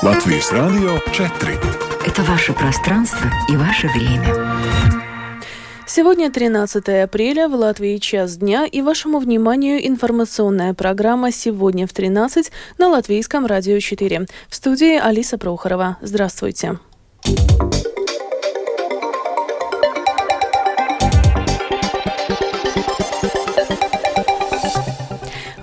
Латвийс 0.00 0.52
радио 0.52 0.96
4. 1.10 1.58
Это 2.06 2.22
ваше 2.22 2.52
пространство 2.52 3.28
и 3.48 3.56
ваше 3.56 3.88
время. 3.88 4.32
Сегодня 5.88 6.30
13 6.30 6.88
апреля, 7.02 7.48
в 7.48 7.54
Латвии 7.56 7.96
час 7.96 8.36
дня, 8.36 8.64
и 8.64 8.80
вашему 8.80 9.18
вниманию 9.18 9.84
информационная 9.84 10.72
программа 10.72 11.32
«Сегодня 11.32 11.88
в 11.88 11.90
13» 11.90 12.52
на 12.78 12.90
Латвийском 12.90 13.44
радио 13.44 13.80
4. 13.80 14.28
В 14.48 14.54
студии 14.54 14.96
Алиса 14.96 15.36
Прохорова. 15.36 15.98
Здравствуйте. 16.00 16.78
Здравствуйте. 17.24 17.77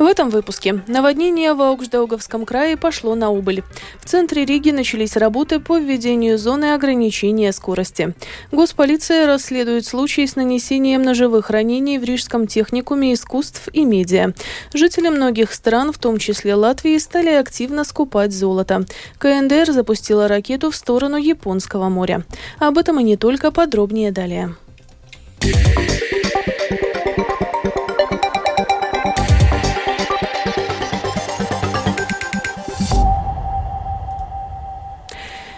В 0.06 0.08
этом 0.08 0.30
выпуске 0.30 0.84
наводнение 0.86 1.56
в 1.56 1.62
Аугждауговском 1.64 2.46
крае 2.46 2.78
пошло 2.78 3.16
на 3.16 3.32
убыль. 3.32 3.64
В 4.00 4.06
центре 4.06 4.46
Риги 4.46 4.70
начались 4.70 5.18
работы 5.18 5.60
по 5.60 5.80
введению 5.80 6.38
зоны 6.38 6.76
ограничения 6.76 7.52
скорости. 7.52 8.14
Госполиция 8.52 9.26
расследует 9.26 9.84
случаи 9.84 10.28
с 10.28 10.36
нанесением 10.36 11.02
ножевых 11.02 11.50
ранений 11.50 11.98
в 11.98 12.04
Рижском 12.04 12.46
техникуме 12.46 13.16
искусств 13.16 13.68
и 13.74 13.84
медиа. 13.84 14.34
Жители 14.76 15.10
многих 15.10 15.52
стран, 15.52 15.92
в 15.92 15.98
том 15.98 16.20
числе 16.20 16.54
Латвии, 16.54 17.00
стали 17.00 17.32
активно 17.32 17.84
скупать 17.84 18.32
золото. 18.32 18.86
КНДР 19.18 19.72
запустила 19.72 20.28
ракету 20.28 20.70
в 20.70 20.76
сторону 20.76 21.18
Японского 21.18 21.90
моря. 21.90 22.24
Об 22.60 22.78
этом 22.78 23.00
и 23.00 23.04
не 23.04 23.18
только 23.18 23.50
подробнее 23.50 24.12
далее. 24.12 24.56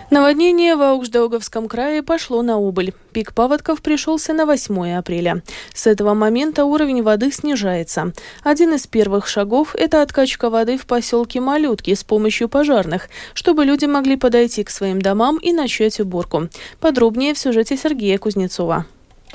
Наводнение 0.10 0.78
в 0.78 0.82
Аугждауговском 0.82 1.68
крае 1.68 2.02
пошло 2.02 2.42
на 2.42 2.58
убыль. 2.58 2.94
Пик 3.12 3.34
паводков 3.34 3.82
пришелся 3.82 4.32
на 4.34 4.46
8 4.46 4.94
апреля. 4.98 5.44
С 5.74 5.86
этого 5.86 6.14
момента 6.14 6.64
уровень 6.64 7.04
воды 7.04 7.30
снижается. 7.30 8.14
Один 8.42 8.74
из 8.74 8.88
первых 8.88 9.28
шагов– 9.28 9.76
это 9.78 10.02
откачка 10.02 10.50
воды 10.50 10.78
в 10.78 10.86
поселке 10.86 11.42
Малютки 11.42 11.94
с 11.94 12.06
помощью 12.06 12.48
пожарных, 12.48 13.10
чтобы 13.34 13.66
люди 13.66 13.84
могли 13.84 14.16
подойти 14.16 14.64
к 14.64 14.70
своим 14.70 15.02
домам 15.02 15.40
и 15.40 15.52
начать 15.52 16.00
уборку. 16.00 16.48
Подробнее 16.80 17.34
в 17.34 17.38
сюжете 17.38 17.76
Сергея 17.76 18.18
Кузнецова. 18.18 18.86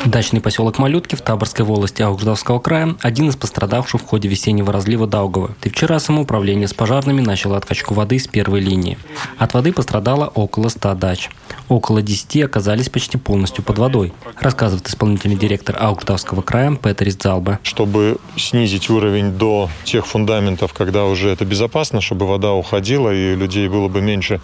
Дачный 0.04 0.40
поселок 0.40 0.78
Малютки 0.78 1.14
в 1.14 1.22
Таборской 1.22 1.64
волости 1.64 2.02
Аугждавского 2.02 2.58
края– 2.58 2.96
один 3.02 3.28
из 3.28 3.36
пострадавших 3.36 4.00
в 4.00 4.04
ходе 4.04 4.28
весеннего 4.28 4.72
разлива 4.72 5.06
Даугавы. 5.06 5.54
И 5.62 5.68
вчера 5.68 6.00
самоуправление 6.00 6.66
с 6.66 6.74
пожарными 6.74 7.20
начало 7.20 7.56
откачку 7.56 7.94
воды 7.94 8.18
с 8.18 8.26
первой 8.26 8.60
линии. 8.60 8.98
От 9.38 9.54
воды 9.54 9.72
пострадало 9.72 10.26
около 10.26 10.70
100 10.70 10.94
дач. 10.94 11.30
Около 11.68 12.02
10 12.02 12.42
оказались 12.42 12.88
почти 12.88 13.16
полностью 13.16 13.62
под 13.62 13.78
водой, 13.78 14.12
рассказывает 14.40 14.88
исполнительный 14.88 15.36
директор 15.36 15.76
Аугждавского 15.78 16.42
края 16.42 16.74
Петерис 16.74 17.16
Залбе. 17.22 17.60
Чтобы 17.62 18.16
снизить 18.36 18.90
уровень 18.90 19.32
до 19.32 19.70
тех 19.84 20.06
фундаментов, 20.06 20.72
когда 20.72 21.04
уже 21.04 21.28
это 21.28 21.44
безопасно, 21.44 22.00
чтобы 22.00 22.26
вода 22.26 22.52
уходила 22.52 23.14
и 23.14 23.36
людей 23.36 23.68
было 23.68 23.86
бы 23.86 24.00
меньше 24.00 24.40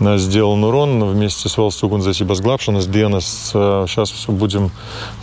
сделан 0.00 0.64
урон 0.64 1.04
вместе 1.04 1.48
с 1.48 1.56
Велсугун 1.56 2.02
Засибасглапшинас 2.02 2.86
Денес. 2.86 3.50
Сейчас 3.52 4.26
будем 4.26 4.70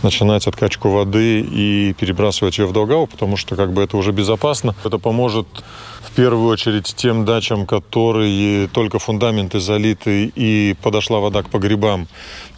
начинать 0.02 0.46
откачку 0.46 0.90
воды 0.90 1.40
и 1.40 1.94
перебрасывать 1.94 2.58
ее 2.58 2.66
в 2.66 2.72
Долгаву, 2.72 3.06
потому 3.06 3.36
что 3.36 3.56
как 3.56 3.72
бы 3.72 3.82
это 3.82 3.96
уже 3.96 4.12
безопасно. 4.12 4.74
Это 4.84 4.98
поможет 4.98 5.46
в 6.02 6.14
первую 6.14 6.48
очередь 6.48 6.94
тем 6.96 7.24
дачам, 7.24 7.66
которые 7.66 8.68
только 8.68 8.98
фундаменты 8.98 9.60
залиты 9.60 10.32
и 10.34 10.74
подошла 10.82 11.20
вода 11.20 11.42
к 11.42 11.48
погребам, 11.48 12.08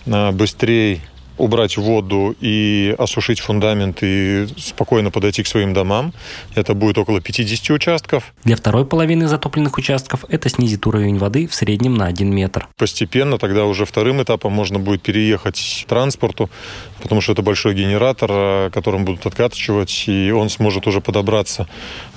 а, 0.06 0.32
быстрее 0.32 1.00
убрать 1.38 1.77
воду 1.77 2.34
и 2.40 2.94
осушить 2.98 3.40
фундамент 3.40 3.98
и 4.02 4.47
спокойно 4.56 5.10
подойти 5.10 5.42
к 5.42 5.47
своим 5.47 5.75
домам. 5.75 6.12
Это 6.54 6.75
будет 6.75 6.98
около 6.98 7.20
50 7.20 7.70
участков. 7.70 8.32
Для 8.44 8.56
второй 8.56 8.86
половины 8.86 9.26
затопленных 9.26 9.76
участков 9.78 10.25
это 10.28 10.48
снизит 10.48 10.86
уровень 10.86 11.19
воды 11.19 11.47
в 11.47 11.54
среднем 11.54 11.94
на 11.94 12.06
1 12.06 12.34
метр. 12.34 12.69
Постепенно 12.76 13.38
тогда 13.38 13.64
уже 13.64 13.84
вторым 13.84 14.22
этапом 14.22 14.53
можно 14.53 14.78
будет 14.78 15.03
переехать 15.03 15.84
транспорту, 15.88 16.50
потому 17.03 17.20
что 17.20 17.32
это 17.32 17.42
большой 17.42 17.75
генератор, 17.75 18.30
э, 18.32 18.70
которым 18.72 19.04
будут 19.04 19.26
откатывать, 19.26 20.04
и 20.06 20.30
он 20.30 20.48
сможет 20.50 20.86
уже 20.86 21.00
подобраться 21.00 21.66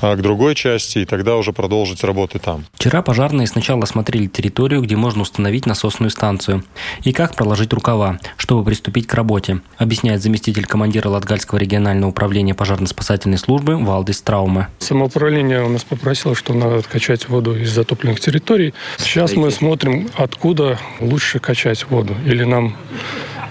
э, 0.02 0.16
к 0.16 0.22
другой 0.22 0.56
части, 0.56 1.00
и 1.00 1.06
тогда 1.06 1.36
уже 1.36 1.53
продолжить 1.53 2.03
работы 2.03 2.40
там. 2.40 2.66
Вчера 2.74 3.02
пожарные 3.02 3.47
сначала 3.47 3.84
осмотрели 3.84 4.28
территорию, 4.28 4.81
где 4.81 4.96
можно 4.96 5.24
установить 5.24 5.66
насосную 5.66 6.09
станцию, 6.09 6.63
и 7.03 7.13
как 7.13 7.36
проложить 7.36 7.74
рукава, 7.74 8.19
чтобы 8.38 8.63
приступить 8.63 9.06
к 9.07 9.13
работе, 9.16 9.62
объясняет 9.78 10.22
заместитель 10.22 10.66
командира 10.66 11.09
Латгальского 11.09 11.57
регионального 11.57 12.12
управления 12.12 12.53
пожарно-спасательной 12.53 13.38
службы 13.38 13.78
Валдис 13.78 14.22
Трауме. 14.22 14.68
Самоуправление 14.79 15.63
у 15.63 15.69
нас 15.69 15.84
попросило, 15.84 16.35
что 16.35 16.53
надо 16.53 16.84
качать 16.84 17.28
воду 17.29 17.57
из 17.57 17.72
затопленных 17.72 18.19
территорий. 18.19 18.73
Сейчас 18.97 19.34
мы 19.34 19.50
смотрим, 19.51 20.09
откуда 20.16 20.78
лучше 21.00 21.40
качать 21.40 21.90
воду. 21.90 22.16
Или 22.25 22.44
нам 22.44 22.75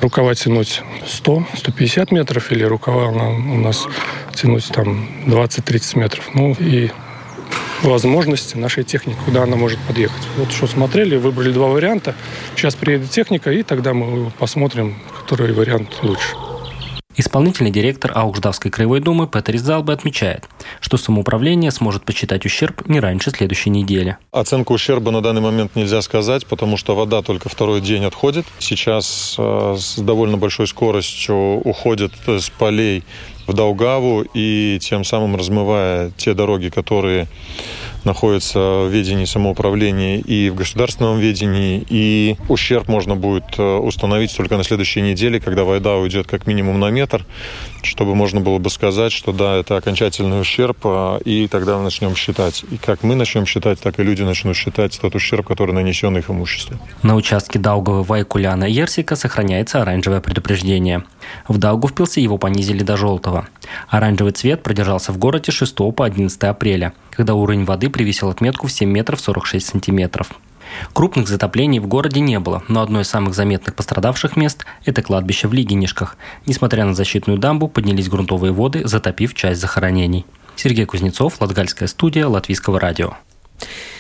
рукава 0.01 0.35
тянуть 0.35 0.83
100-150 1.07 2.15
метров, 2.15 2.53
или 2.53 2.63
рукава 2.63 3.09
у 3.09 3.59
нас 3.59 3.87
тянуть 4.35 4.69
там 4.69 5.09
20-30 5.27 5.99
метров. 5.99 6.29
Ну 6.35 6.55
и 6.59 6.91
возможности 7.83 8.57
нашей 8.57 8.85
техники, 8.85 9.19
куда 9.25 9.43
она 9.43 9.57
может 9.57 9.79
подъехать. 9.81 10.23
Вот 10.37 10.51
что 10.51 10.67
смотрели, 10.67 11.17
выбрали 11.17 11.53
два 11.53 11.69
варианта. 11.69 12.15
Сейчас 12.57 12.75
приедет 12.75 13.11
техника, 13.11 13.53
и 13.53 13.63
тогда 13.63 13.95
мы 13.95 14.31
посмотрим, 14.39 14.97
который 15.27 15.53
вариант 15.53 15.89
лучше. 16.03 16.37
Исполнительный 17.17 17.73
директор 17.73 18.13
Аугждавской 18.15 18.71
краевой 18.71 19.01
думы 19.01 19.27
Петерис 19.27 19.63
Залбе 19.63 19.95
отмечает, 19.95 20.49
что 20.81 20.99
самоуправление 20.99 21.73
сможет 21.73 22.05
посчитать 22.05 22.47
ущерб 22.47 22.87
не 22.87 23.01
раньше 23.01 23.33
следующей 23.33 23.71
недели. 23.71 24.19
Оценку 24.31 24.75
ущерба 24.75 25.11
на 25.11 25.21
данный 25.23 25.41
момент 25.41 25.75
нельзя 25.75 26.01
сказать, 26.03 26.47
потому 26.47 26.77
что 26.77 26.95
вода 26.95 27.23
только 27.23 27.49
второй 27.49 27.81
день 27.81 28.05
отходит. 28.05 28.47
Сейчас 28.61 29.35
э, 29.37 29.77
с 29.77 29.99
довольно 29.99 30.37
большой 30.37 30.69
скоростью 30.69 31.35
уходит 31.35 32.13
с 32.29 32.49
полей 32.51 33.03
в 33.49 33.53
Даугаву 33.53 34.25
и 34.33 34.79
тем 34.81 35.03
самым 35.03 35.35
размывая 35.35 36.13
те 36.17 36.35
дороги, 36.35 36.69
которые 36.69 37.27
находятся 38.07 38.59
в 38.59 38.89
ведении 38.89 39.27
самоуправления 39.27 40.19
и 40.19 40.49
в 40.49 40.55
государственном 40.55 41.19
ведении, 41.19 41.85
и 41.89 42.37
ущерб 42.49 42.89
можно 42.89 43.17
будет 43.17 43.59
э, 43.59 43.77
установить 43.77 44.35
только 44.35 44.57
на 44.57 44.65
следующей 44.65 45.03
неделе, 45.03 45.41
когда 45.41 45.65
вода 45.65 45.97
уйдет 45.97 46.27
как 46.27 46.47
минимум 46.47 46.81
на 46.81 46.91
метр, 46.91 47.27
чтобы 47.83 48.15
можно 48.15 48.41
было 48.41 48.59
бы 48.59 48.71
сказать, 48.71 49.13
что 49.13 49.33
да, 49.33 49.57
это 49.57 49.77
окончательный 49.77 50.41
ущерб, 50.41 50.79
а, 50.85 51.19
и 51.19 51.49
тогда 51.49 51.77
мы 51.77 51.85
начнем 51.85 52.17
считать. 52.17 52.65
И 52.71 52.79
как 52.79 53.03
мы 53.03 53.15
начнем 53.15 53.45
считать, 53.47 53.81
так 53.81 53.99
и 54.01 54.03
люди 54.03 54.23
начнут 54.23 54.57
считать 54.57 54.99
тот 55.01 55.15
ущерб, 55.15 55.47
который 55.47 55.73
нанесен 55.73 56.17
их 56.17 56.31
имуществу. 56.31 56.79
На 57.03 57.15
участке 57.15 57.59
Даугавы, 57.59 58.03
Вайкуляна 58.03 58.65
и 58.65 58.73
Ерсика 58.73 59.17
сохраняется 59.17 59.83
оранжевое 59.83 60.21
предупреждение. 60.21 61.05
В 61.49 61.59
Даугавпилсе 61.59 62.23
его 62.23 62.39
понизили 62.39 62.83
до 62.83 62.97
желтого. 62.97 63.49
Оранжевый 63.89 64.33
цвет 64.33 64.63
продержался 64.63 65.13
в 65.13 65.19
городе 65.19 65.53
6 65.53 65.77
по 65.95 66.05
11 66.05 66.43
апреля, 66.45 66.93
когда 67.11 67.35
уровень 67.35 67.65
воды 67.65 67.91
превысил 67.91 68.29
отметку 68.29 68.67
в 68.67 68.73
7 68.73 68.89
метров 68.91 69.21
46 69.21 69.67
сантиметров. 69.67 70.33
Крупных 70.93 71.29
затоплений 71.29 71.79
в 71.79 71.87
городе 71.87 72.21
не 72.21 72.39
было, 72.41 72.63
но 72.69 72.83
одно 72.83 73.01
из 73.01 73.09
самых 73.09 73.35
заметных 73.35 73.75
пострадавших 73.75 74.37
мест– 74.37 74.65
это 74.85 75.03
кладбище 75.03 75.49
в 75.49 75.53
Лигинишках. 75.53 76.17
Несмотря 76.45 76.85
на 76.85 76.95
защитную 76.95 77.39
дамбу, 77.39 77.69
поднялись 77.69 78.09
грунтовые 78.09 78.53
воды, 78.53 78.87
затопив 78.87 79.35
часть 79.35 79.61
захоронений. 79.61 80.27
Сергей 80.57 80.87
Кузнецов, 80.87 81.41
Латгальская 81.41 81.89
студия, 81.89 82.27
Латвийского 82.27 82.81
радио. 82.81 83.15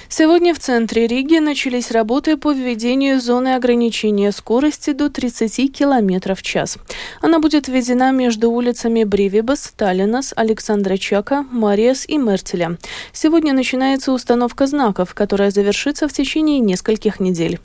Сегодня 0.09 0.55
в 0.55 0.61
центре 0.61 1.09
Риги 1.09 1.39
начались 1.39 1.91
работы 1.91 2.37
по 2.37 2.53
введению 2.53 3.21
зоны 3.21 3.57
ограничения 3.57 4.31
скорости 4.31 4.93
до 4.93 5.11
30 5.11 5.77
км 5.77 6.35
в 6.35 6.43
час. 6.43 6.79
Она 7.21 7.41
будет 7.41 7.67
введена 7.67 8.13
между 8.13 8.51
улицами 8.51 9.03
Бривибас, 9.03 9.73
Таллинас, 9.77 10.33
Александра 10.37 10.97
Чака, 10.97 11.45
Мариас 11.51 12.09
и 12.09 12.19
Мертеля. 12.19 12.79
Сегодня 13.13 13.53
начинается 13.53 14.13
установка 14.13 14.69
знаков, 14.69 15.13
которая 15.13 15.51
завершится 15.51 16.07
в 16.07 16.13
течение 16.13 16.61
нескольких 16.61 17.19
недель. 17.19 17.59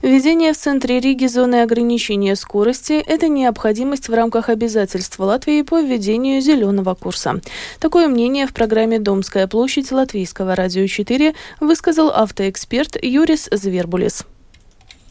Введение 0.00 0.52
в 0.52 0.56
центре 0.56 1.00
Риги 1.00 1.26
зоны 1.26 1.62
ограничения 1.62 2.36
скорости– 2.36 2.92
это 3.06 3.26
необходимость 3.26 4.08
в 4.08 4.14
рамках 4.14 4.48
обязательств 4.48 5.18
Латвии 5.18 5.62
по 5.62 5.80
введению 5.80 6.40
зеленого 6.40 6.94
курса. 6.94 7.40
Такое 7.80 8.06
мнение 8.06 8.46
в 8.46 8.54
программе 8.54 9.00
«Домская 9.00 9.48
площадь» 9.48 9.90
Латвийского 9.90 10.54
радио 10.54 10.86
4 10.86 11.34
высказал 11.58 11.79
высказал 11.80 12.10
автоэксперт 12.10 12.98
Юрис 13.00 13.48
Звербулис. 13.50 14.26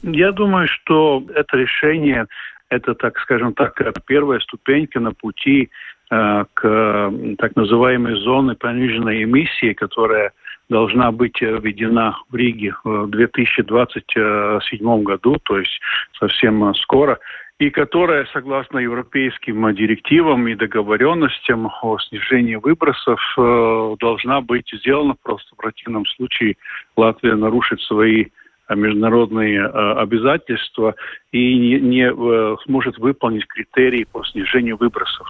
Я 0.04 0.32
думаю, 0.32 0.68
что 0.68 1.24
это 1.34 1.58
решение, 1.58 2.28
это, 2.70 2.94
так 2.94 3.18
скажем 3.22 3.56
так, 3.56 3.74
первая 4.06 4.40
ступенька 4.40 5.00
на 5.00 5.12
пути 5.12 5.72
э, 6.12 6.46
к 6.54 7.12
так 7.40 7.56
называемой 7.56 8.22
зоне 8.22 8.54
пониженной 8.54 9.24
эмиссии, 9.24 9.74
которая 9.74 10.32
должна 10.70 11.12
быть 11.12 11.42
введена 11.42 12.16
в 12.30 12.36
Риге 12.36 12.76
в 12.84 13.08
2027 13.08 15.04
году, 15.04 15.38
то 15.42 15.58
есть 15.58 15.80
совсем 16.20 16.76
скоро 16.76 17.18
и 17.60 17.70
которая, 17.72 18.26
согласно 18.32 18.80
европейским 18.80 19.76
директивам 19.76 20.48
и 20.48 20.56
договоренностям 20.56 21.70
о 21.82 22.00
снижении 22.00 22.56
выбросов, 22.56 23.22
э, 23.38 23.96
должна 24.00 24.40
быть 24.40 24.70
сделана. 24.72 25.16
Просто 25.22 25.54
в 25.54 25.58
противном 25.58 26.06
случае 26.06 26.56
Латвия 26.96 27.36
нарушит 27.36 27.82
свои 27.82 28.28
э, 28.70 28.76
международные 28.76 29.60
э, 29.60 29.94
обязательства 30.00 30.96
и 31.34 31.60
не, 31.60 31.80
не 31.82 32.58
сможет 32.64 32.98
выполнить 32.98 33.46
критерии 33.46 34.08
по 34.10 34.24
снижению 34.24 34.78
выбросов. 34.78 35.28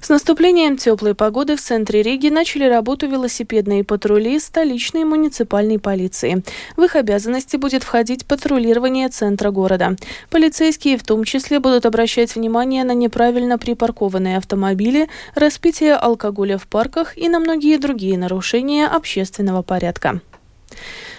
С 0.00 0.08
наступлением 0.08 0.78
теплой 0.78 1.14
погоды 1.14 1.56
в 1.56 1.60
центре 1.60 2.02
Риги 2.02 2.28
начали 2.28 2.64
работу 2.64 3.06
велосипедные 3.06 3.84
патрули 3.84 4.40
столичной 4.40 5.04
муниципальной 5.04 5.78
полиции. 5.78 6.42
В 6.76 6.82
их 6.82 6.96
обязанности 6.96 7.56
будет 7.56 7.82
входить 7.82 8.24
патрулирование 8.24 9.10
центра 9.10 9.50
города. 9.50 9.96
Полицейские 10.30 10.96
в 10.96 11.04
том 11.04 11.24
числе 11.24 11.60
будут 11.60 11.84
обращать 11.84 12.34
внимание 12.34 12.82
на 12.84 12.92
неправильно 12.92 13.58
припаркованные 13.58 14.38
автомобили, 14.38 15.08
распитие 15.34 15.94
алкоголя 15.94 16.56
в 16.56 16.66
парках 16.66 17.18
и 17.18 17.28
на 17.28 17.38
многие 17.38 17.76
другие 17.76 18.16
нарушения 18.16 18.86
общественного 18.86 19.62
порядка. 19.62 20.22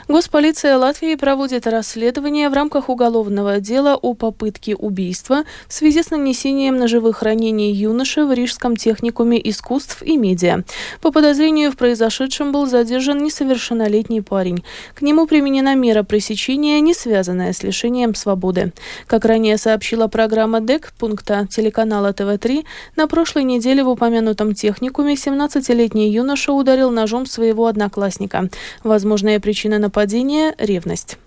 Госполиция 0.07 0.77
Латвии 0.77 1.15
проводит 1.15 1.67
расследование 1.67 2.49
в 2.49 2.53
рамках 2.53 2.89
уголовного 2.89 3.59
дела 3.59 3.95
о 3.95 4.13
попытке 4.13 4.75
убийства 4.75 5.43
в 5.67 5.73
связи 5.73 6.03
с 6.03 6.11
нанесением 6.11 6.77
ножевых 6.77 7.21
ранений 7.21 7.71
юноши 7.71 8.25
в 8.25 8.33
Рижском 8.33 8.75
техникуме 8.75 9.39
искусств 9.49 10.01
и 10.01 10.17
медиа. 10.17 10.63
По 11.01 11.11
подозрению 11.11 11.71
в 11.71 11.77
произошедшем 11.77 12.51
был 12.51 12.65
задержан 12.65 13.23
несовершеннолетний 13.23 14.21
парень. 14.21 14.63
К 14.95 15.01
нему 15.01 15.27
применена 15.27 15.75
мера 15.75 16.03
пресечения, 16.03 16.79
не 16.79 16.93
связанная 16.93 17.53
с 17.53 17.63
лишением 17.63 18.15
свободы. 18.15 18.73
Как 19.07 19.25
ранее 19.25 19.57
сообщила 19.57 20.07
программа 20.07 20.59
ДЭК 20.61 20.93
пункта 20.97 21.47
телеканала 21.49 22.11
ТВ-3, 22.11 22.65
на 22.95 23.07
прошлой 23.07 23.43
неделе 23.43 23.83
в 23.83 23.89
упомянутом 23.89 24.55
техникуме 24.55 25.13
17-летний 25.13 26.09
юноша 26.09 26.51
ударил 26.51 26.91
ножом 26.91 27.25
своего 27.25 27.67
одноклассника. 27.67 28.49
Возможная 28.83 29.39
причина 29.41 29.79
нападения 29.79 30.55
ревность. 30.57 31.17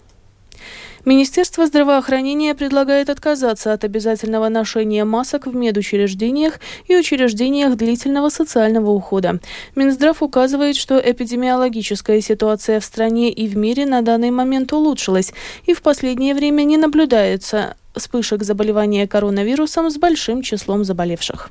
Министерство 1.05 1.67
здравоохранения 1.67 2.55
предлагает 2.55 3.11
отказаться 3.11 3.75
от 3.75 3.85
обязательного 3.85 4.49
ношения 4.49 5.05
масок 5.05 5.47
в 5.47 5.55
медучреждениях 5.55 6.61
и 6.87 6.97
учреждениях 6.97 7.77
длительного 7.77 8.31
социального 8.31 8.91
ухода. 8.91 9.39
Минздрав 9.77 10.23
указывает, 10.23 10.77
что 10.77 10.99
эпидемиологическая 10.99 12.23
ситуация 12.23 12.81
в 12.81 12.85
стране 12.85 13.31
и 13.31 13.47
в 13.47 13.57
мире 13.57 13.85
на 13.85 14.01
данный 14.01 14.31
момент 14.31 14.73
улучшилась, 14.73 15.35
и 15.67 15.75
в 15.75 15.83
последнее 15.83 16.35
время 16.35 16.63
не 16.63 16.79
наблюдается 16.79 17.77
вспышек 17.95 18.43
заболевания 18.43 19.07
коронавирусом 19.07 19.91
с 19.91 19.99
большим 19.99 20.41
числом 20.41 20.85
заболевших. 20.85 21.51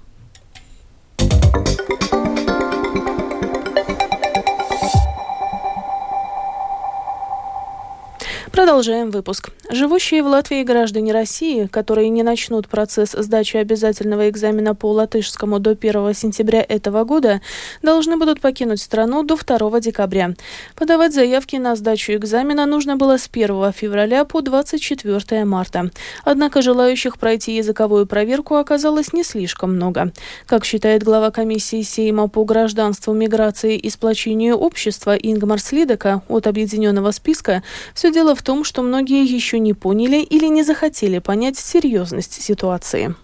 Продолжаем 8.54 9.10
выпуск. 9.10 9.50
Живущие 9.72 10.22
в 10.22 10.28
Латвии 10.28 10.62
граждане 10.62 11.12
России, 11.12 11.66
которые 11.66 12.10
не 12.10 12.22
начнут 12.22 12.68
процесс 12.68 13.14
сдачи 13.14 13.58
обязательного 13.58 14.30
экзамена 14.30 14.76
по 14.76 14.92
латышскому 14.92 15.58
до 15.58 15.72
1 15.72 16.14
сентября 16.14 16.64
этого 16.70 17.04
года, 17.04 17.42
должны 17.82 18.16
будут 18.16 18.42
покинуть 18.42 18.80
страну 18.80 19.24
до 19.24 19.38
2 19.38 19.80
декабря. 19.80 20.36
Подавать 20.76 21.16
заявки 21.16 21.56
на 21.56 21.76
сдачу 21.76 22.14
экзамена 22.14 22.68
нужно 22.68 22.96
было 22.96 23.18
с 23.18 23.28
1 23.28 23.72
февраля 23.72 24.24
по 24.24 24.42
24 24.42 25.46
марта. 25.46 25.90
Однако 26.24 26.62
желающих 26.62 27.18
пройти 27.18 27.56
языковую 27.56 28.06
проверку 28.06 28.58
оказалось 28.58 29.14
не 29.14 29.24
слишком 29.24 29.74
много. 29.74 30.12
Как 30.46 30.64
считает 30.64 31.02
глава 31.02 31.32
комиссии 31.32 31.82
Сейма 31.82 32.28
по 32.28 32.46
гражданству, 32.46 33.16
миграции 33.16 33.78
и 33.78 33.90
сплочению 33.90 34.58
общества 34.58 35.16
Ингмар 35.16 35.60
Слидека 35.60 36.22
от 36.28 36.46
объединенного 36.46 37.10
списка, 37.10 37.64
все 37.96 38.12
дело 38.12 38.36
в 38.36 38.43
в 38.44 38.46
том, 38.46 38.66
что 38.66 38.82
многие 38.82 39.24
еще 39.24 39.58
не 39.58 39.74
поняли 39.74 40.18
или 40.18 40.48
не 40.48 40.64
захотели 40.64 41.20
понять 41.20 41.56
серьезность 41.56 42.42
ситуации. 42.42 43.16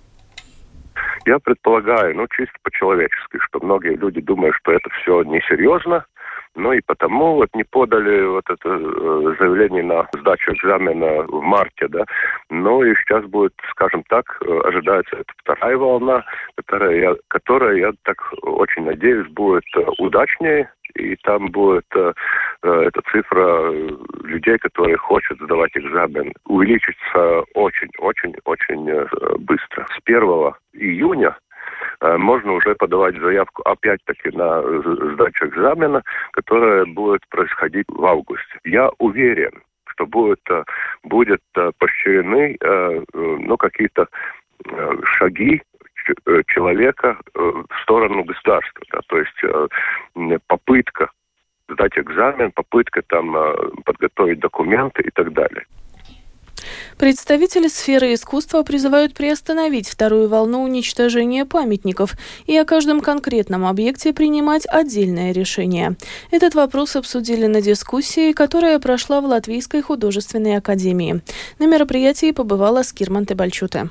Я 1.26 1.40
предполагаю, 1.40 2.16
ну 2.16 2.26
чисто 2.34 2.54
по-человечески, 2.64 3.38
что 3.50 3.60
многие 3.62 3.98
люди 3.98 4.22
думают, 4.22 4.56
что 4.62 4.72
это 4.72 4.90
все 5.02 5.24
несерьезно, 5.24 6.06
ну 6.56 6.74
и 6.74 6.82
потому 6.82 7.36
вот 7.36 7.50
не 7.54 7.64
подали 7.64 8.26
вот 8.26 8.44
это 8.50 8.70
э, 8.70 9.36
заявление 9.40 9.84
на 9.84 10.08
сдачу 10.20 10.52
экзамена 10.54 11.24
в 11.24 11.42
марте, 11.42 11.88
да. 11.88 12.06
Ну 12.50 12.84
и 12.84 12.96
сейчас 12.96 13.26
будет, 13.26 13.54
скажем 13.72 14.04
так, 14.10 14.26
э, 14.42 14.60
ожидается 14.66 15.18
эта 15.18 15.32
вторая 15.38 15.78
волна, 15.78 16.26
которая 16.56 16.96
я, 16.96 17.16
которая, 17.28 17.76
я 17.78 17.92
так 18.04 18.18
очень 18.42 18.84
надеюсь, 18.84 19.28
будет 19.30 19.64
э, 19.76 19.86
удачнее, 20.00 20.72
и 20.96 21.16
там 21.24 21.50
будет 21.50 21.86
э, 21.96 22.14
эта 22.64 23.02
цифра 23.12 23.72
людей, 24.24 24.58
которые 24.58 24.98
хотят 24.98 25.38
сдавать 25.40 25.72
экзамен, 25.76 26.34
увеличится 26.46 27.44
очень-очень-очень 27.54 29.08
быстро. 29.46 29.86
С 29.92 30.00
1 30.06 30.22
июня 30.74 31.38
можно 32.02 32.54
уже 32.54 32.76
подавать 32.76 33.18
заявку 33.18 33.62
опять-таки 33.64 34.30
на 34.36 34.62
сдачу 35.14 35.48
экзамена, 35.48 36.04
которая 36.32 36.86
будет 36.86 37.22
происходить 37.30 37.88
в 37.90 38.06
августе. 38.06 38.60
Я 38.64 38.90
уверен, 39.00 39.52
что 40.00 40.06
будет, 40.06 40.40
э, 40.50 40.64
будет 41.04 41.42
э, 41.56 41.72
поощрены 41.78 42.58
ну, 43.14 43.58
какие-то 43.58 44.08
шаги 45.04 45.62
человека 46.48 47.18
в 47.34 47.82
сторону 47.84 48.24
государства. 48.24 48.84
Да, 48.92 49.00
то 49.08 49.20
есть 49.20 50.42
попытка 50.48 51.12
сдать 51.70 51.98
экзамен, 51.98 52.52
попытка 52.52 53.02
там 53.04 53.36
подготовить 53.86 54.40
документы 54.40 55.04
и 55.04 55.12
так 55.12 55.32
далее. 55.34 55.66
Представители 56.98 57.68
сферы 57.68 58.14
искусства 58.14 58.64
призывают 58.64 59.14
приостановить 59.14 59.88
вторую 59.88 60.28
волну 60.30 60.64
уничтожения 60.64 61.46
памятников 61.46 62.16
и 62.46 62.56
о 62.58 62.66
каждом 62.66 63.02
конкретном 63.02 63.66
объекте 63.66 64.14
принимать 64.14 64.66
отдельное 64.68 65.32
решение. 65.32 65.96
Этот 66.32 66.56
вопрос 66.56 66.96
обсудили 66.96 67.46
на 67.46 67.62
дискуссии, 67.62 68.34
которая 68.34 68.80
прошла 68.80 69.22
в 69.22 69.26
Латвийской 69.26 69.82
художественной 69.82 70.58
академии. 70.58 71.22
На 71.60 71.68
мероприятии 71.68 72.32
побывала 72.32 72.84
Скирман 72.84 73.26
Тебальчуте. 73.26 73.90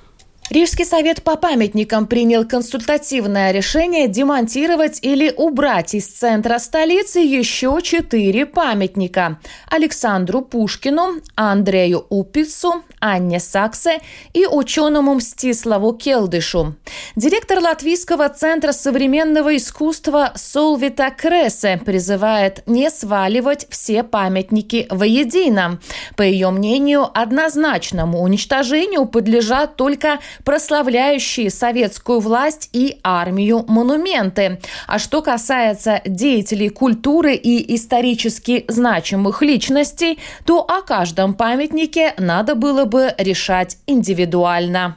Рижский 0.51 0.87
совет 0.87 1.23
по 1.23 1.37
памятникам 1.37 2.07
принял 2.07 2.49
консультативное 2.49 3.53
решение 3.53 4.09
демонтировать 4.09 4.99
или 5.03 5.31
убрать 5.37 5.95
из 5.95 6.09
центра 6.09 6.59
столицы 6.59 7.19
еще 7.19 7.79
четыре 7.83 8.47
памятника– 8.47 9.41
Александру 9.71 10.41
Пушкину, 10.41 11.21
Андрею 11.35 12.07
Упицу, 12.09 12.83
Анне 12.99 13.41
Саксе 13.41 14.01
и 14.33 14.47
ученому 14.47 15.17
Мстиславу 15.17 15.93
Келдышу. 15.93 16.77
Директор 17.15 17.59
Латвийского 17.59 18.31
центра 18.31 18.73
современного 18.73 19.55
искусства 19.55 20.33
Солвита 20.35 21.11
Кресе 21.11 21.79
призывает 21.85 22.63
не 22.67 22.91
сваливать 22.91 23.67
все 23.69 24.03
памятники 24.03 24.87
воедино. 24.89 25.79
По 26.17 26.23
ее 26.23 26.49
мнению, 26.51 27.07
однозначному 27.13 28.23
уничтожению 28.23 29.05
подлежат 29.05 29.77
только 29.77 30.21
прославляющие 30.45 31.51
советскую 31.51 32.21
власть 32.21 32.71
и 32.73 32.99
армию 33.03 33.65
монументы. 33.69 34.61
А 34.87 34.99
что 34.99 35.23
касается 35.23 36.01
деятелей 36.05 36.69
культуры 36.69 37.35
и 37.35 37.75
исторически 37.75 38.65
значимых 38.69 39.43
личностей, 39.43 40.19
то 40.45 40.61
о 40.61 40.83
каждом 40.83 41.35
памятнике 41.35 42.15
надо 42.19 42.55
было 42.55 42.85
бы 42.85 43.15
решать 43.19 43.79
индивидуально. 43.87 44.97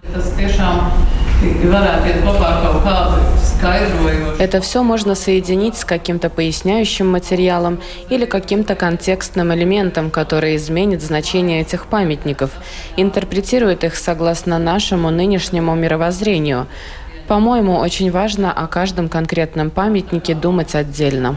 Это 4.40 4.60
все 4.60 4.82
можно 4.82 5.14
соединить 5.14 5.78
с 5.78 5.86
каким-то 5.86 6.30
поясняющим 6.30 7.08
материалом 7.08 7.80
или 8.10 8.26
каким-то 8.26 8.76
контекстным 8.76 9.54
элементом, 9.54 10.10
который 10.10 10.56
изменит 10.56 11.02
значение 11.02 11.62
этих 11.62 11.86
памятников, 11.86 12.52
интерпретирует 12.98 13.84
их 13.84 13.96
согласно 13.96 14.58
нашему 14.58 15.12
нынешнему 15.12 15.76
мировоззрению. 15.76 16.68
По-моему, 17.28 17.78
очень 17.78 18.12
важно 18.12 18.52
о 18.52 18.68
каждом 18.68 19.08
конкретном 19.10 19.70
памятнике 19.70 20.34
думать 20.34 20.76
отдельно. 20.76 21.36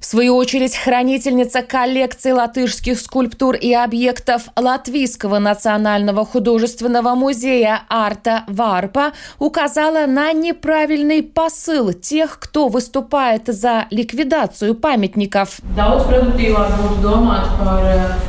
В 0.00 0.04
свою 0.10 0.36
очередь, 0.36 0.76
хранительница 0.76 1.62
коллекции 1.62 2.32
латышских 2.32 2.98
скульптур 2.98 3.54
и 3.54 3.72
объектов 3.72 4.44
Латвийского 4.56 5.38
национального 5.38 6.24
художественного 6.24 7.14
музея 7.14 7.82
Арта 7.88 8.44
Варпа 8.48 9.12
указала 9.38 10.06
на 10.06 10.32
неправильный 10.32 11.22
посыл 11.22 11.92
тех, 11.92 12.38
кто 12.40 12.68
выступает 12.68 13.46
за 13.46 13.86
ликвидацию 13.90 14.74
памятников. 14.74 15.60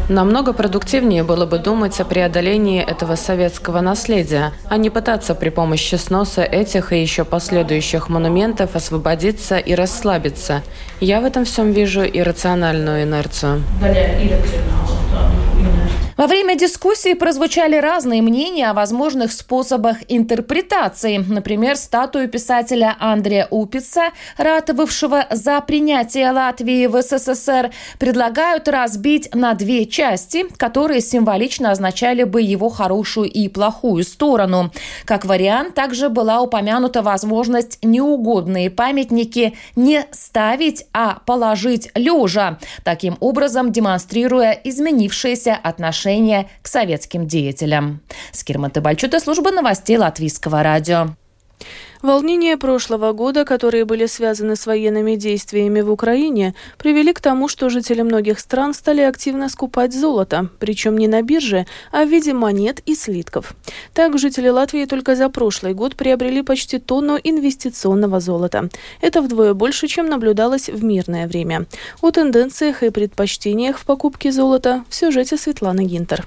Намного 0.09 0.53
продуктивнее 0.53 1.23
было 1.23 1.45
бы 1.45 1.57
думать 1.57 1.99
о 1.99 2.05
преодолении 2.05 2.83
этого 2.83 3.15
советского 3.15 3.79
наследия, 3.81 4.51
а 4.69 4.77
не 4.77 4.89
пытаться 4.89 5.35
при 5.35 5.49
помощи 5.49 5.95
сноса 5.95 6.43
этих 6.43 6.91
и 6.91 7.01
еще 7.01 7.23
последующих 7.23 8.09
монументов 8.09 8.75
освободиться 8.75 9.57
и 9.57 9.73
расслабиться. 9.73 10.61
Я 10.99 11.19
в 11.21 11.25
этом 11.25 11.45
всем 11.45 11.71
вижу 11.71 12.01
иррациональную 12.03 13.03
инерцию. 13.03 13.63
Во 16.21 16.27
время 16.27 16.55
дискуссии 16.55 17.15
прозвучали 17.15 17.77
разные 17.77 18.21
мнения 18.21 18.69
о 18.69 18.75
возможных 18.75 19.31
способах 19.31 19.97
интерпретации. 20.07 21.17
Например, 21.17 21.75
статую 21.75 22.29
писателя 22.29 22.95
Андрея 22.99 23.47
Упица, 23.49 24.11
ратовавшего 24.37 25.25
за 25.31 25.59
принятие 25.61 26.29
Латвии 26.29 26.85
в 26.85 27.01
СССР, 27.01 27.71
предлагают 27.97 28.67
разбить 28.67 29.33
на 29.33 29.55
две 29.55 29.87
части, 29.87 30.45
которые 30.57 31.01
символично 31.01 31.71
означали 31.71 32.21
бы 32.23 32.43
его 32.43 32.69
хорошую 32.69 33.27
и 33.27 33.47
плохую 33.47 34.03
сторону. 34.03 34.71
Как 35.05 35.25
вариант, 35.25 35.73
также 35.73 36.09
была 36.09 36.41
упомянута 36.41 37.01
возможность 37.01 37.79
неугодные 37.81 38.69
памятники 38.69 39.57
не 39.75 40.05
ставить, 40.11 40.85
а 40.93 41.17
положить 41.25 41.89
лежа, 41.95 42.59
таким 42.83 43.17
образом 43.21 43.71
демонстрируя 43.71 44.51
изменившееся 44.51 45.55
отношение 45.55 46.10
отношения 46.11 46.49
к 46.61 46.67
советским 46.67 47.27
деятелям. 47.27 48.01
Скирмата 48.31 48.81
Бальчута, 48.81 49.19
служба 49.19 49.51
новостей 49.51 49.97
Латвийского 49.97 50.63
радио. 50.63 51.15
Волнения 52.01 52.57
прошлого 52.57 53.13
года, 53.13 53.45
которые 53.45 53.85
были 53.85 54.07
связаны 54.07 54.55
с 54.55 54.65
военными 54.65 55.15
действиями 55.15 55.81
в 55.81 55.91
Украине, 55.91 56.55
привели 56.79 57.13
к 57.13 57.21
тому, 57.21 57.47
что 57.47 57.69
жители 57.69 58.01
многих 58.01 58.39
стран 58.39 58.73
стали 58.73 59.01
активно 59.01 59.49
скупать 59.49 59.93
золото, 59.93 60.49
причем 60.59 60.97
не 60.97 61.07
на 61.07 61.21
бирже, 61.21 61.67
а 61.91 62.03
в 62.03 62.09
виде 62.09 62.33
монет 62.33 62.81
и 62.87 62.95
слитков. 62.95 63.53
Так, 63.93 64.17
жители 64.17 64.49
Латвии 64.49 64.85
только 64.85 65.15
за 65.15 65.29
прошлый 65.29 65.75
год 65.75 65.95
приобрели 65.95 66.41
почти 66.41 66.79
тонну 66.79 67.19
инвестиционного 67.23 68.19
золота. 68.19 68.69
Это 68.99 69.21
вдвое 69.21 69.53
больше, 69.53 69.87
чем 69.87 70.07
наблюдалось 70.07 70.69
в 70.69 70.83
мирное 70.83 71.27
время. 71.27 71.67
О 72.01 72.09
тенденциях 72.09 72.81
и 72.81 72.89
предпочтениях 72.89 73.77
в 73.77 73.85
покупке 73.85 74.31
золота 74.31 74.83
в 74.89 74.95
сюжете 74.95 75.37
Светланы 75.37 75.85
Гинтер. 75.85 76.25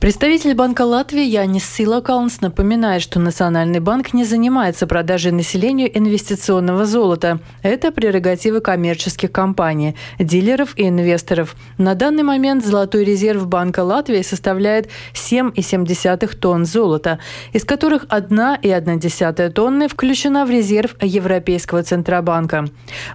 Представитель 0.00 0.54
Банка 0.54 0.82
Латвии 0.82 1.24
Янис 1.24 1.64
Силакаунс 1.64 2.40
напоминает, 2.40 3.02
что 3.02 3.18
Национальный 3.18 3.80
банк 3.80 4.14
не 4.14 4.24
занимается 4.24 4.86
продажей 4.86 5.32
населению 5.32 5.90
инвестиционного 5.98 6.86
золота. 6.86 7.40
Это 7.64 7.90
прерогативы 7.90 8.60
коммерческих 8.60 9.32
компаний, 9.32 9.96
дилеров 10.20 10.78
и 10.78 10.86
инвесторов. 10.86 11.56
На 11.78 11.96
данный 11.96 12.22
момент 12.22 12.64
золотой 12.64 13.02
резерв 13.02 13.48
Банка 13.48 13.80
Латвии 13.80 14.22
составляет 14.22 14.88
7,7 15.14 16.36
тонн 16.36 16.64
золота, 16.64 17.18
из 17.52 17.64
которых 17.64 18.04
1,1 18.04 19.50
тонны 19.50 19.88
включена 19.88 20.46
в 20.46 20.50
резерв 20.50 20.94
Европейского 21.02 21.82
Центробанка. 21.82 22.66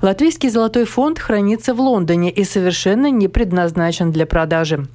Латвийский 0.02 0.50
золотой 0.50 0.84
фонд 0.84 1.18
хранится 1.18 1.74
в 1.74 1.80
Лондоне 1.80 2.30
и 2.30 2.44
совершенно 2.44 3.10
не 3.10 3.30
предназначен 3.30 4.12
для 4.12 4.26
продажи. 4.26 4.86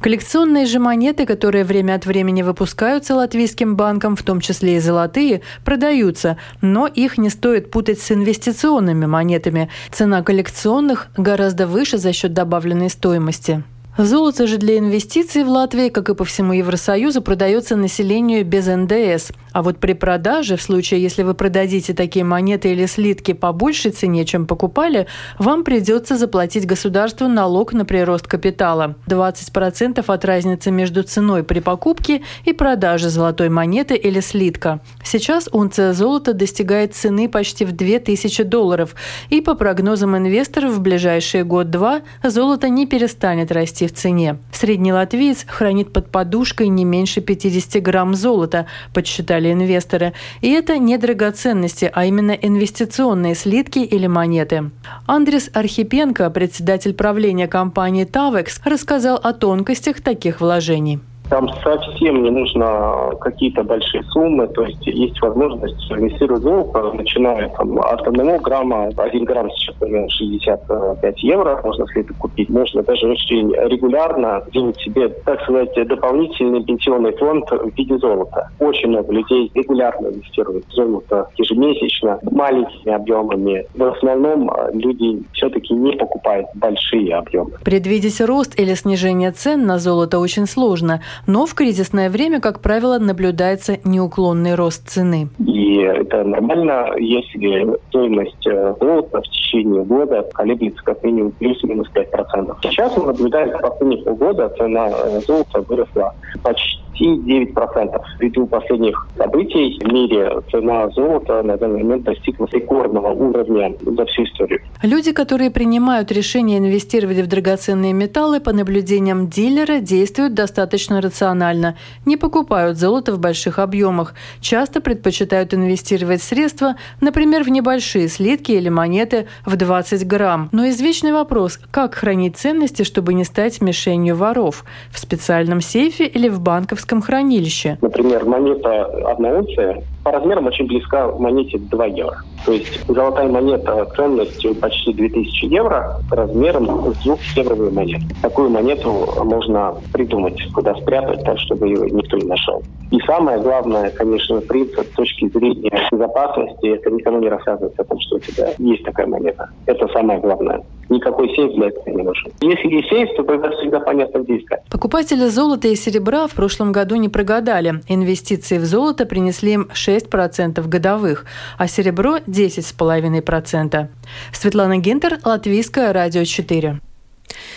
Коллекционные 0.00 0.66
же 0.66 0.78
монеты, 0.78 1.29
которые 1.30 1.62
время 1.62 1.94
от 1.94 2.06
времени 2.06 2.42
выпускаются 2.42 3.14
латвийским 3.14 3.76
банком, 3.76 4.16
в 4.16 4.22
том 4.24 4.40
числе 4.40 4.76
и 4.76 4.80
золотые, 4.80 5.42
продаются, 5.64 6.38
но 6.60 6.88
их 6.88 7.18
не 7.18 7.30
стоит 7.30 7.70
путать 7.70 8.00
с 8.00 8.10
инвестиционными 8.10 9.06
монетами. 9.06 9.68
Цена 9.92 10.24
коллекционных 10.24 11.06
гораздо 11.16 11.68
выше 11.68 11.98
за 11.98 12.12
счет 12.12 12.32
добавленной 12.32 12.90
стоимости. 12.90 13.62
Золото 13.98 14.46
же 14.46 14.56
для 14.56 14.78
инвестиций 14.78 15.42
в 15.42 15.48
Латвии, 15.48 15.88
как 15.88 16.08
и 16.08 16.14
по 16.14 16.24
всему 16.24 16.52
Евросоюзу, 16.52 17.22
продается 17.22 17.76
населению 17.76 18.46
без 18.46 18.66
НДС. 18.66 19.32
А 19.52 19.62
вот 19.62 19.78
при 19.78 19.94
продаже, 19.94 20.56
в 20.56 20.62
случае, 20.62 21.02
если 21.02 21.24
вы 21.24 21.34
продадите 21.34 21.92
такие 21.92 22.24
монеты 22.24 22.70
или 22.70 22.86
слитки 22.86 23.32
по 23.32 23.52
большей 23.52 23.90
цене, 23.90 24.24
чем 24.24 24.46
покупали, 24.46 25.08
вам 25.38 25.64
придется 25.64 26.16
заплатить 26.16 26.66
государству 26.66 27.26
налог 27.26 27.72
на 27.72 27.84
прирост 27.84 28.28
капитала. 28.28 28.94
20% 29.08 30.04
от 30.06 30.24
разницы 30.24 30.70
между 30.70 31.02
ценой 31.02 31.42
при 31.42 31.58
покупке 31.58 32.22
и 32.44 32.52
продаже 32.52 33.08
золотой 33.08 33.48
монеты 33.48 33.96
или 33.96 34.20
слитка. 34.20 34.80
Сейчас 35.02 35.48
унция 35.50 35.92
золота 35.94 36.32
достигает 36.32 36.94
цены 36.94 37.28
почти 37.28 37.64
в 37.64 37.72
2000 37.72 38.44
долларов. 38.44 38.94
И 39.30 39.40
по 39.40 39.56
прогнозам 39.56 40.16
инвесторов 40.16 40.74
в 40.74 40.80
ближайшие 40.80 41.42
год-два 41.42 42.02
золото 42.22 42.68
не 42.68 42.86
перестанет 42.86 43.50
расти 43.50 43.89
в 43.90 43.94
цене. 43.94 44.38
Средний 44.52 44.92
латвиец 44.92 45.44
хранит 45.46 45.92
под 45.92 46.10
подушкой 46.10 46.68
не 46.68 46.84
меньше 46.84 47.20
50 47.20 47.82
грамм 47.82 48.14
золота, 48.14 48.66
подсчитали 48.94 49.52
инвесторы. 49.52 50.12
И 50.40 50.50
это 50.50 50.78
не 50.78 50.96
драгоценности, 50.96 51.90
а 51.92 52.04
именно 52.04 52.32
инвестиционные 52.32 53.34
слитки 53.34 53.80
или 53.80 54.06
монеты. 54.06 54.70
Андрес 55.06 55.50
Архипенко, 55.52 56.30
председатель 56.30 56.94
правления 56.94 57.48
компании 57.48 58.06
Tavex, 58.06 58.60
рассказал 58.64 59.16
о 59.22 59.32
тонкостях 59.32 60.00
таких 60.00 60.40
вложений. 60.40 61.00
Там 61.30 61.48
совсем 61.62 62.22
не 62.24 62.30
нужно 62.30 63.12
какие-то 63.20 63.62
большие 63.62 64.02
суммы, 64.10 64.48
то 64.48 64.64
есть 64.64 64.84
есть 64.86 65.20
возможность 65.22 65.90
инвестировать 65.90 66.42
золото, 66.42 66.92
начиная 66.92 67.48
там, 67.50 67.78
от 67.78 68.06
одного 68.06 68.38
грамма, 68.38 68.90
один 68.96 69.24
грамм 69.24 69.48
сейчас 69.52 69.76
примерно 69.76 70.08
65 70.10 71.22
евро, 71.22 71.60
можно 71.64 71.86
слиток 71.86 72.16
купить. 72.16 72.48
Можно 72.50 72.82
даже 72.82 73.06
очень 73.06 73.52
регулярно 73.52 74.42
делать 74.52 74.76
себе, 74.80 75.08
так 75.08 75.40
сказать, 75.42 75.72
дополнительный 75.86 76.64
пенсионный 76.64 77.16
фонд 77.16 77.48
в 77.50 77.76
виде 77.76 77.96
золота. 77.98 78.50
Очень 78.58 78.88
много 78.88 79.12
людей 79.12 79.50
регулярно 79.54 80.08
инвестируют 80.08 80.66
в 80.66 80.72
золото 80.72 81.28
ежемесячно, 81.36 82.18
маленькими 82.22 82.92
объемами. 82.92 83.66
В 83.74 83.84
основном 83.84 84.50
а, 84.50 84.70
люди 84.72 85.22
все-таки 85.32 85.74
не 85.74 85.92
покупают 85.92 86.48
большие 86.54 87.14
объемы. 87.14 87.52
Предвидеть 87.64 88.20
рост 88.20 88.58
или 88.58 88.74
снижение 88.74 89.30
цен 89.30 89.66
на 89.66 89.78
золото 89.78 90.18
очень 90.18 90.46
сложно. 90.46 91.00
Но 91.26 91.46
в 91.46 91.54
кризисное 91.54 92.10
время, 92.10 92.40
как 92.40 92.60
правило, 92.60 92.98
наблюдается 92.98 93.78
неуклонный 93.84 94.54
рост 94.54 94.88
цены. 94.88 95.28
И 95.38 95.78
это 95.78 96.24
нормально, 96.24 96.88
если 96.98 97.78
стоимость 97.88 98.46
э, 98.46 98.74
золота 98.80 99.20
в 99.20 99.24
течение 99.24 99.84
года 99.84 100.28
колеблется 100.32 100.82
как 100.84 101.02
минимум 101.02 101.32
плюс-минус 101.32 101.88
5%. 101.94 102.56
Сейчас 102.62 102.96
мы 102.96 103.06
наблюдаем, 103.06 103.56
в 103.56 103.60
последние 103.60 104.04
полгода 104.04 104.48
цена 104.50 104.88
э, 104.88 105.20
золота 105.26 105.60
выросла 105.62 106.14
почти 106.42 106.79
9%. 107.06 108.00
Ввиду 108.18 108.46
последних 108.46 109.06
событий 109.16 109.78
в 109.82 109.92
мире 109.92 110.40
цена 110.50 110.88
золота 110.90 111.42
на 111.42 111.56
данный 111.56 111.82
момент 111.82 112.04
достигла 112.04 112.48
рекордного 112.52 113.08
уровня 113.08 113.74
за 113.80 114.04
всю 114.06 114.24
историю. 114.24 114.60
Люди, 114.82 115.12
которые 115.12 115.50
принимают 115.50 116.12
решение 116.12 116.58
инвестировать 116.58 117.18
в 117.18 117.26
драгоценные 117.26 117.92
металлы, 117.92 118.40
по 118.40 118.52
наблюдениям 118.52 119.28
дилера, 119.28 119.80
действуют 119.80 120.34
достаточно 120.34 121.00
рационально. 121.00 121.76
Не 122.06 122.16
покупают 122.16 122.78
золото 122.78 123.12
в 123.12 123.18
больших 123.18 123.58
объемах. 123.58 124.14
Часто 124.40 124.80
предпочитают 124.80 125.54
инвестировать 125.54 126.22
средства, 126.22 126.76
например, 127.00 127.44
в 127.44 127.48
небольшие 127.48 128.08
слитки 128.08 128.52
или 128.52 128.68
монеты 128.68 129.26
в 129.44 129.56
20 129.56 130.06
грамм. 130.06 130.48
Но 130.52 130.68
извечный 130.68 131.12
вопрос– 131.12 131.58
как 131.70 131.94
хранить 131.94 132.36
ценности, 132.36 132.82
чтобы 132.82 133.14
не 133.14 133.24
стать 133.24 133.60
мишенью 133.60 134.16
воров? 134.16 134.64
В 134.90 134.98
специальном 134.98 135.60
сейфе 135.60 136.06
или 136.06 136.28
в 136.28 136.40
банковском 136.40 136.89
Киевском 136.90 137.02
хранилище. 137.02 137.78
Например, 137.82 138.24
монета 138.24 138.84
одна 139.12 139.28
унция 139.38 139.82
по 140.02 140.10
размерам 140.12 140.46
очень 140.46 140.66
близка 140.66 141.10
монете 141.12 141.58
2 141.58 141.86
евро. 141.86 142.18
То 142.46 142.52
есть 142.52 142.86
золотая 142.88 143.28
монета 143.28 143.86
ценностью 143.96 144.54
почти 144.54 144.92
2000 144.94 145.44
евро 145.46 146.00
размером 146.10 146.94
с 146.94 147.04
двухевровую 147.04 147.72
монету. 147.72 148.04
Такую 148.22 148.50
монету 148.50 149.08
можно 149.24 149.74
придумать, 149.92 150.40
куда 150.54 150.74
спрятать, 150.76 151.22
так, 151.24 151.38
чтобы 151.38 151.68
ее 151.68 151.90
никто 151.90 152.16
не 152.16 152.26
нашел. 152.26 152.62
И 152.90 152.98
самое 153.00 153.40
главное, 153.40 153.90
конечно, 153.90 154.40
принцип 154.40 154.86
с 154.92 154.96
точки 154.96 155.28
зрения 155.28 155.70
безопасности, 155.92 156.66
это 156.66 156.90
никому 156.90 157.18
не 157.18 157.28
рассказывать 157.28 157.78
о 157.78 157.84
том, 157.84 158.00
что 158.00 158.16
у 158.16 158.20
тебя 158.20 158.48
есть 158.58 158.84
такая 158.84 159.06
монета. 159.06 159.50
Это 159.66 159.86
самое 159.88 160.18
главное. 160.18 160.62
Никакой 160.88 161.28
сейф 161.36 161.54
для 161.54 161.68
этого 161.68 161.88
не 161.88 162.02
нужен. 162.02 162.32
Если 162.40 162.68
есть 162.68 162.88
сейф, 162.88 163.10
то 163.16 163.22
тогда 163.22 163.50
всегда 163.50 163.78
понятно, 163.78 164.18
где 164.20 164.38
искать. 164.38 164.60
Покупатели 164.70 165.26
золота 165.26 165.68
и 165.68 165.76
серебра 165.76 166.26
в 166.26 166.34
прошлом 166.34 166.72
году 166.72 166.96
не 166.96 167.08
прогадали. 167.08 167.74
Инвестиции 167.86 168.58
в 168.58 168.64
золото 168.64 169.06
принесли 169.06 169.52
им 169.52 169.68
6 169.72 169.89
6% 169.90 170.66
годовых, 170.68 171.24
а 171.58 171.68
серебро– 171.68 172.18
10,5%. 172.26 173.88
Светлана 174.32 174.78
Гинтер, 174.78 175.18
Латвийское 175.24 175.92
радио 175.92 176.24
4. 176.24 176.80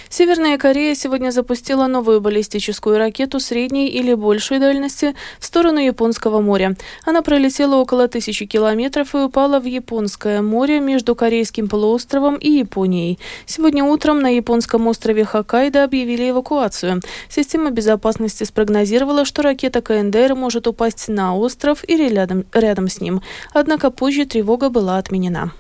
Северная 0.09 0.57
Корея 0.57 0.95
сегодня 0.95 1.31
запустила 1.31 1.87
новую 1.87 2.21
баллистическую 2.21 2.97
ракету 2.97 3.39
средней 3.39 3.87
или 3.87 4.13
большей 4.13 4.59
дальности 4.59 5.15
в 5.39 5.45
сторону 5.45 5.79
Японского 5.79 6.41
моря. 6.41 6.75
Она 7.05 7.21
пролетела 7.21 7.75
около 7.75 8.07
тысячи 8.07 8.45
километров 8.45 9.15
и 9.15 9.19
упала 9.19 9.59
в 9.59 9.65
Японское 9.65 10.41
море 10.41 10.79
между 10.79 11.15
Корейским 11.15 11.67
полуостровом 11.67 12.35
и 12.35 12.49
Японией. 12.49 13.19
Сегодня 13.45 13.83
утром 13.83 14.21
на 14.21 14.35
японском 14.35 14.87
острове 14.87 15.25
Хоккайдо 15.25 15.83
объявили 15.83 16.29
эвакуацию. 16.29 17.01
Система 17.29 17.71
безопасности 17.71 18.43
спрогнозировала, 18.43 19.25
что 19.25 19.41
ракета 19.41 19.81
КНДР 19.81 20.35
может 20.35 20.67
упасть 20.67 21.07
на 21.07 21.35
остров 21.35 21.83
или 21.87 22.07
рядом, 22.07 22.45
рядом 22.53 22.87
с 22.87 23.01
ним. 23.01 23.21
Однако 23.53 23.91
позже 23.91 24.25
тревога 24.25 24.69
была 24.69 24.97
отменена. 24.97 25.51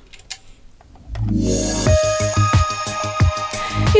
Yeah. 1.29 2.12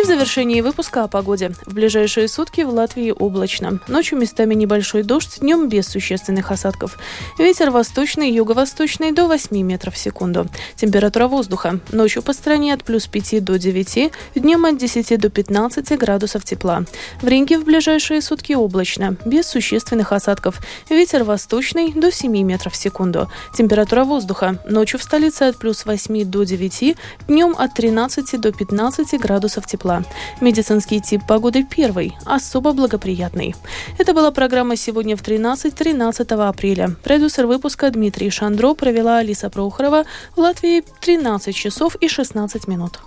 В 0.04 0.06
завершении 0.06 0.60
выпуска 0.60 1.06
о 1.06 1.08
погоде. 1.08 1.54
В 1.66 1.74
ближайшие 1.74 2.28
сутки 2.28 2.60
в 2.60 2.70
Латвии 2.70 3.16
облачно. 3.18 3.80
Ночью 3.88 4.20
местами 4.20 4.54
небольшой 4.54 5.04
дождь, 5.04 5.40
днем 5.40 5.70
без 5.70 5.88
существенных 5.88 6.52
осадков. 6.52 7.00
Ветер 7.40 7.72
восточный, 7.72 8.30
юго-восточный 8.30 9.14
до 9.14 9.28
8 9.28 9.56
метров 9.62 9.94
в 9.94 9.98
секунду. 9.98 10.48
Температура 10.76 11.30
воздуха. 11.30 11.80
Ночью 11.94 12.22
по 12.22 12.34
стране 12.34 12.74
от 12.74 12.84
плюс 12.84 13.08
5 13.08 13.46
до 13.46 13.58
9, 13.58 14.12
днем 14.36 14.66
от 14.66 14.78
10 14.78 15.18
до 15.18 15.30
15 15.30 15.98
градусов 15.98 16.44
тепла. 16.44 16.84
В 17.22 17.28
Риге 17.30 17.58
в 17.58 17.64
ближайшие 17.64 18.22
сутки 18.22 18.52
облачно, 18.52 19.16
без 19.24 19.48
существенных 19.48 20.12
осадков. 20.12 20.60
Ветер 20.90 21.24
восточный 21.24 21.94
до 21.94 22.12
7 22.12 22.30
метров 22.44 22.74
в 22.74 22.76
секунду. 22.76 23.32
Температура 23.56 24.04
воздуха. 24.04 24.60
Ночью 24.68 25.00
в 25.00 25.04
столице 25.04 25.44
от 25.44 25.56
плюс 25.56 25.86
8 25.86 26.26
до 26.26 26.44
9, 26.44 26.98
днем 27.30 27.56
от 27.58 27.74
13 27.74 28.42
до 28.42 28.52
15 28.52 29.18
градусов 29.18 29.66
тепла 29.66 29.93
тепла. 29.94 30.04
Медицинский 30.42 31.00
тип 31.02 31.22
погоды 31.28 31.64
первый, 31.64 32.16
особо 32.26 32.74
благоприятный. 32.74 33.56
Это 33.98 34.14
была 34.14 34.32
программа 34.32 34.76
«Сегодня 34.76 35.16
в 35.16 35.22
13» 35.22 35.72
13 35.72 36.32
апреля. 36.32 36.96
Продюсер 37.04 37.46
выпуска 37.46 37.90
Дмитрий 37.92 38.30
Шандро 38.30 38.74
провела 38.74 39.20
Алиса 39.20 39.50
Прохорова 39.50 40.06
в 40.36 40.40
Латвии 40.40 40.84
13 41.02 41.56
часов 41.56 41.96
и 41.96 42.08
16 42.08 42.68
минут. 42.68 43.00